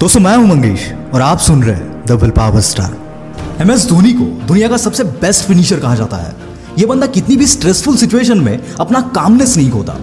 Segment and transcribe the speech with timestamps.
[0.00, 0.80] दोस्तों मैं हूँ, मंगेश,
[1.14, 5.04] और आप सुन रहे हैं will power star M S Dhoni को दुनिया का सबसे
[5.04, 6.34] बेस्ट फिनिशर कहा जाता है।
[6.78, 9.96] यह बंदा कितनी भी स्ट्रेसफुल सिचुएशन में अपना कामनेस नहीं खोता।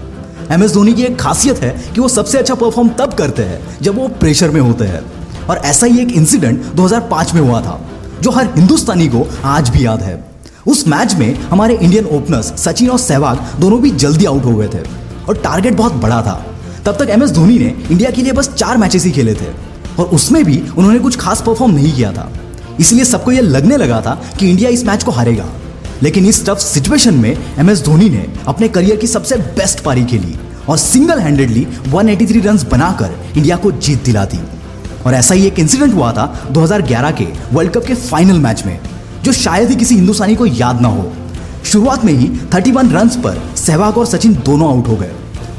[0.51, 3.59] एम एस धोनी की एक खासियत है कि वो सबसे अच्छा परफॉर्म तब करते हैं,
[3.81, 5.01] जब वो प्रेशर में होते हैं।
[5.49, 7.79] और ऐसा ही एक इंसिडेंट 2005 में हुआ था,
[8.21, 10.23] जो हर हिंदुस्तानी को आज भी याद है।
[10.67, 14.67] उस मैच में हमारे इंडियन ओपनर्स सचिन और सहवाग दोनों भी जल्दी आउट हो गए
[14.67, 14.83] थे,
[15.29, 16.43] और टारगेट बहुत बड़ा था।
[16.85, 19.66] तब तक एम एस धोनी ने इंडिया के लिए बस चार मैचेस ही खेले थे।
[19.99, 22.31] और उसमें भी उन्होंने कुछ खास परफॉर्म नहीं किया था।
[22.79, 25.45] इसलिए सबको यह लगने लगा था कि इंडिया इस मैच को हारेगा।
[26.03, 30.05] लेकिन इस टफ सिचुएशन में एम एस धोनी ने अपने करियर की सबसे बेस्ट पारी
[30.05, 30.35] खेली
[30.69, 34.39] और सिंगल हैंडेडली 183 रन्स बनाकर इंडिया को जीत दिला दी।
[35.05, 38.79] और ऐसा ही एक इंसिडेंट हुआ था 2011 के वर्ल्ड कप के फाइनल मैच में,
[39.23, 41.13] जो शायद ही किसी हिंदुस्तानी को याद ना हो।
[41.65, 45.11] शुरुआत में ही 31 रन्स पर सहवाग और सचिन दोनों आउट हो गए।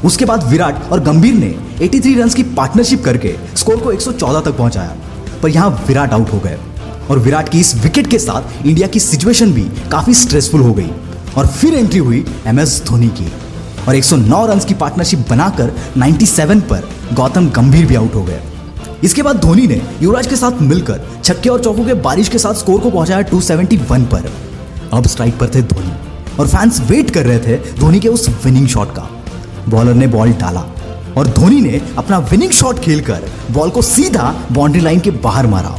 [0.05, 4.51] उसके बाद विराट और गंभीर ने 83 रन की पार्टनरशिप करके स्कोर को 114 तक
[4.51, 4.95] पहुँचाया।
[5.43, 6.57] पर यहाँ विराट आउट हो गए।
[7.09, 10.91] और विराट की इस विकेट के साथ इंडिया की सिचुएशन भी काफ़ी स्ट्रेसफुल हो गई।
[11.37, 13.31] और फिर एंट्री हुई एम एस धोनी की।
[13.87, 18.41] और 109 रन की पार्टनरशिप बनाकर 97 पर गौतम गंभीर भी आउट हो गए।
[19.03, 22.53] इसके बाद धोनी ने युवराज के साथ मिलकर छक्के और चौकों के बारिश के साथ
[22.53, 24.31] स्कोर को पहुँचाया 271 पर।
[24.93, 25.93] अब स्ट्राइक पर थे धोनी।
[26.39, 29.18] और फैंस वेट कर रहे थे धोनी के उस विनिंग शॉट का।
[29.67, 30.65] बॉलर ने बॉल डाला
[31.17, 35.75] और धोनी ने अपना विनिंग शॉट खेलकर बॉल को सीधा बाउंड्री लाइन के बाहर मारा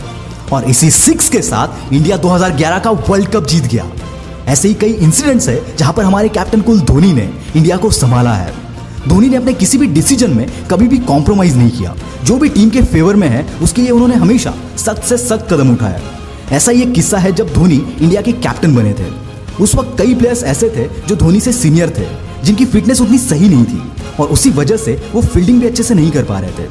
[0.52, 3.86] और इसी सिक्स के साथ इंडिया 2011 का वर्ल्ड कप जीत गया।
[4.48, 8.32] ऐसे ही कई इंसिडेंट्स है जहाँ पर हमारे कैप्टन कुल धोनी ने इंडिया को संभाला
[8.34, 8.52] है।
[9.08, 12.70] धोनी ने अपने किसी भी डिसीज़न में कभी भी कॉम्प्रोमाइज नहीं किया। जो भी टीम
[12.70, 16.00] के फेवर में है, उसके लिए उन्होंने हमेशा सख्त से सख्त कदम उठाया
[16.52, 19.06] ऐसा ही एक किस्सा है जब धोनी इंडिया के कैप्टन बने थे।
[19.60, 23.48] उस वक्त कई प्लेयर्स ऐसे थे जो धोनी से सीनियर थे। जिनकी फिटनेस उतनी सही
[23.48, 23.80] नहीं थी
[24.20, 26.68] और उसी वजह से वो फील्डिंग भी अच्छे से नहीं कर पा रहे थे।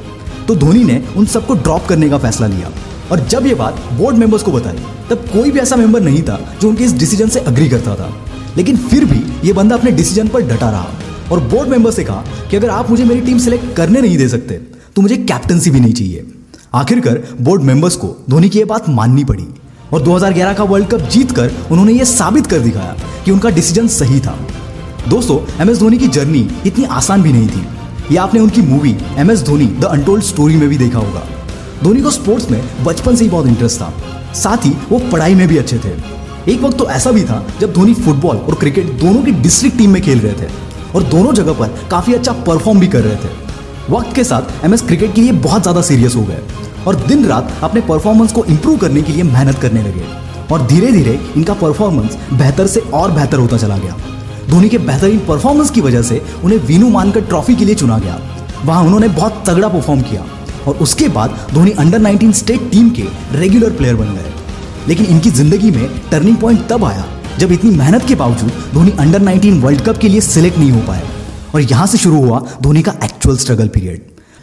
[0.47, 2.71] तो धोनी ने उन सबको ड्रॉप करने का फैसला लिया।
[3.11, 4.77] और जब ये बात बोर्ड मेंबर्स को बताई,
[5.09, 8.09] तब कोई भी ऐसा मेंबर नहीं था जो उनके इस डिसीज़न से अग्री करता था।
[8.57, 10.89] लेकिन फिर भी ये बंदा अपने डिसीज़न पर डटा रहा।
[11.31, 14.27] और बोर्ड मेंबर से कहा कि अगर आप मुझे मेरी टीम सेलेक्ट करने नहीं दे
[14.27, 14.53] सकते
[14.95, 16.25] तो मुझे कैप्टनसी भी नहीं चाहिए।
[16.73, 19.47] आखिरकार बोर्ड मेंबर्स को धोनी की यह बात माननी पड़ी।
[19.93, 24.19] और 2011 का वर्ल्ड कप जीतकर उन्होंने ये साबित कर दिखाया कि उनका डिसीज़न सही
[24.19, 24.37] था।
[25.09, 27.61] दोस्तों एम एस धोनी की जर्नी इतनी आसान भी नहीं थी।
[28.11, 31.23] ये आपने उनकी movie M S Dhoni the untold story में भी देखा होगा।
[31.83, 33.91] धोनी को स्पोर्ट्स में बचपन से ही बहुत इंटरेस्ट था।
[34.35, 35.93] साथ ही वो पढ़ाई में भी अच्छे थे।
[36.51, 39.91] एक वक्त तो ऐसा भी था जब धोनी फुटबॉल और क्रिकेट दोनों की डिस्ट्रिक्ट टीम
[39.93, 40.51] में खेल रहे थे
[40.95, 44.73] और दोनों जगह पर काफ़ी अच्छा परफॉर्म भी कर रहे थे। वक्त के साथ एम
[44.73, 46.41] एस क्रिकेट के लिए बहुत ज़्यादा सीरियस हो गए
[46.87, 50.05] और दिन रात अपने परफॉर्मेंस को इम्प्रूव करने के लिए मेहनत करने लगे
[50.51, 53.97] और धीरे धीरे इनका परफॉर्मेंस बेहतर से और बेहतर होता चला गया।
[54.49, 58.19] धोनी के बेहतरीन परफॉर्मेंस की वजह से उन्हें वीनू मानकर ट्रॉफी के लिए चुना गया।
[58.65, 60.25] वहाँ उन्होंने बहुत तगड़ा परफॉर्म किया
[60.67, 64.33] और उसके बाद धोनी अंडर 19 स्टेट टीम के रेगुलर प्लेयर बन गए।
[64.87, 67.05] लेकिन इनकी ज़िंदगी में टर्निंग पॉइंट तब आया
[67.39, 70.81] जब इतनी मेहनत के बावजूद धोनी अंडर 19 वर्ल्ड कप के लिए सिलेक्ट नहीं हो
[70.87, 71.03] पाए।
[71.55, 74.01] और यहाँ से शुरू हुआ धोनी का एक्चुअल स्ट्रगल पीरियड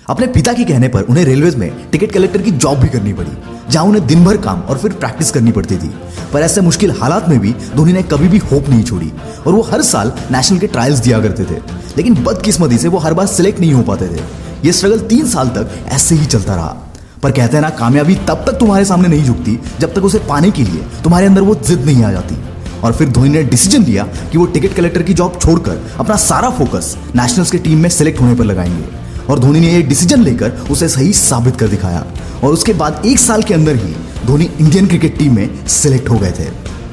[0.09, 3.56] अपने पिता के कहने पर उन्हें रेलवे में टिकट कलेक्टर की जॉब भी करनी पड़ी।
[3.71, 5.95] जहाँ उन्हें दिन भर काम और फिर प्रैक्टिस करनी पड़ती थी।
[6.33, 9.13] पर ऐसे मुश्किल हालात में भी धोनी ने कभी भी होप नहीं छोड़ी
[9.47, 11.59] और वो हर साल नेशनल के ट्रायल्स दिया करते थे।
[11.97, 14.21] लेकिन बदकिस्मती से वो हर बार सिलेक्ट नहीं हो पाते थे।
[14.65, 16.77] ये स्ट्रगल तीन साल तक ऐसे ही चलता रहा।
[17.23, 20.51] पर कहते हैं ना, कामयाबी तब तक तुम्हारे सामने नहीं झुकती जब तक उसे पाने
[20.51, 22.37] के लिए तुम्हारे अंदर वो जिद नहीं आ जाती।
[22.85, 26.51] और फिर धोनी ने डिसीज़न लिया कि वो टिकट कलेक्टर की जॉब छोड़कर अपना सारा
[26.51, 30.51] फोकस नेशनल्स के टीम में सिलेक्ट होने पर लगाएँगे। और धोनी ने ये डिसीज़न लेकर
[30.71, 32.05] उसे सही साबित कर दिखाया।
[32.45, 33.95] और उसके बाद एक साल के अंदर ही
[34.27, 36.45] धोनी इंडियन क्रिकेट टीम में सिलेक्ट हो गए थे।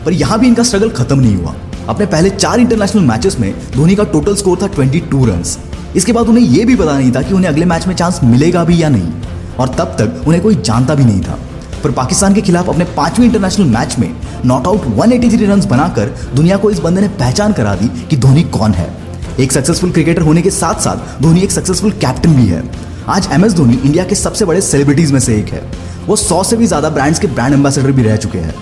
[0.05, 1.55] पर यहाँ भी इनका स्ट्रगल खत्म नहीं हुआ।
[1.89, 5.57] अपने पहले चार इंटरनेशनल मैचेस में धोनी का टोटल स्कोर था 22 रन्स
[5.95, 8.63] इसके बाद उन्हें यह भी पता नहीं था कि उन्हें अगले मैच में चांस मिलेगा
[8.63, 9.11] भी या नहीं।
[9.59, 11.39] और तब तक उन्हें कोई जानता भी नहीं था।
[11.83, 14.13] पर पाकिस्तान के खिलाफ अपने पाँचवें इंटरनेशनल मैच में
[14.45, 16.05] नॉट आउट 183 रन बनाकर
[16.35, 19.02] दुनिया को इस बंदे ने पहचान करा दी कि धोनी कौन है।
[19.39, 22.63] एक सक्सेसफुल क्रिकेटर होने के साथ साथ धोनी एक सक्सेसफुल कैप्टन भी है।
[23.09, 25.61] आज एम एस धोनी इंडिया के सबसे बड़े सेलिब्रिटीज में से एक है।
[26.07, 28.53] वो सौ से भी ज़्यादा ब्रांड्स के ब्रांड एम्बेसडर भी रह चुके हैं।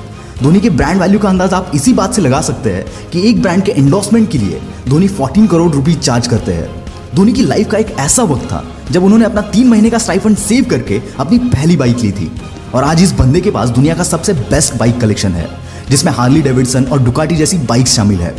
[0.44, 3.42] धोनी के ब्रांड वैल्यू का अंदाज आप इसी बात से लगा सकते हैं कि एक
[3.42, 6.69] ब्रांड के एंडोर्समेंट के लिए धोनी 14 करोड़ रुपीज़ चार्ज करते हैं।
[7.16, 10.38] धोनी की लाइफ का एक ऐसा वक्त था, जब उन्होंने अपना तीन महीने का स्टाइफंड
[10.38, 12.31] सेव करके अपनी पहली बाइक ली थी।
[12.74, 15.48] और आज इस बंदे के पास दुनिया का सबसे बेस्ट बाइक कलेक्शन है,
[15.90, 18.36] जिसमें हार्ली डेविडसन और डुकाटी जैसी बाइक शामिल है।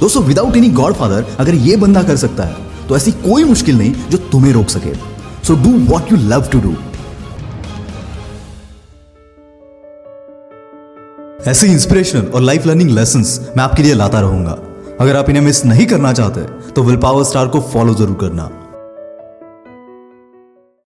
[0.00, 3.78] दोस्तों विदाउट एनी गॉड फादर अगर ये बंदा कर सकता है तो ऐसी कोई मुश्किल
[3.78, 4.92] नहीं जो तुम्हें रोक सके।
[5.46, 6.74] So do what you love to do
[11.46, 13.24] ऐसे इंस्पिरेशनल और लाइफ लर्निंग लेसन
[13.56, 14.56] मैं आपके लिए लाता रहूँगा।
[15.00, 16.40] अगर आप इन्हें मिस नहीं करना चाहते
[16.72, 18.48] तो विल पावर स्टार को फॉलो ज़रूर करना।